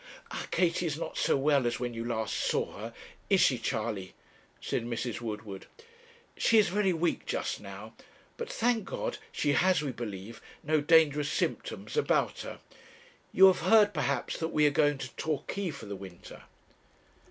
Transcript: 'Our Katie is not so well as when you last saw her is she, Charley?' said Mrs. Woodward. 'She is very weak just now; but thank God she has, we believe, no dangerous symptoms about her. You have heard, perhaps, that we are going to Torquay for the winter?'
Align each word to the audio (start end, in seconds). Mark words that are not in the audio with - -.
'Our 0.31 0.47
Katie 0.47 0.87
is 0.87 0.97
not 0.97 1.15
so 1.15 1.37
well 1.37 1.67
as 1.67 1.79
when 1.79 1.93
you 1.93 2.03
last 2.03 2.35
saw 2.35 2.71
her 2.75 2.93
is 3.29 3.39
she, 3.39 3.59
Charley?' 3.59 4.15
said 4.59 4.83
Mrs. 4.83 5.21
Woodward. 5.21 5.67
'She 6.35 6.57
is 6.57 6.69
very 6.69 6.91
weak 6.91 7.27
just 7.27 7.59
now; 7.61 7.93
but 8.35 8.51
thank 8.51 8.83
God 8.85 9.19
she 9.31 9.51
has, 9.53 9.83
we 9.83 9.91
believe, 9.91 10.41
no 10.63 10.81
dangerous 10.81 11.29
symptoms 11.31 11.95
about 11.95 12.39
her. 12.39 12.59
You 13.31 13.45
have 13.45 13.59
heard, 13.59 13.93
perhaps, 13.93 14.39
that 14.39 14.47
we 14.47 14.65
are 14.65 14.71
going 14.71 14.97
to 14.97 15.15
Torquay 15.17 15.69
for 15.69 15.85
the 15.85 15.95
winter?' 15.95 16.41